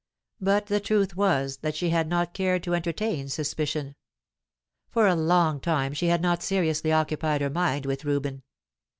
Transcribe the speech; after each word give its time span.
But 0.41 0.65
the 0.65 0.79
truth 0.79 1.15
was 1.15 1.57
that 1.57 1.75
she 1.75 1.91
had 1.91 2.07
not 2.09 2.33
cared 2.33 2.63
to 2.63 2.73
entertain 2.73 3.29
suspicion. 3.29 3.93
For 4.89 5.05
a 5.05 5.13
long 5.13 5.59
time 5.59 5.93
she 5.93 6.07
had 6.07 6.23
not 6.23 6.41
seriously 6.41 6.91
occupied 6.91 7.41
her 7.41 7.51
mind 7.51 7.85
with 7.85 8.03
Reuben. 8.03 8.41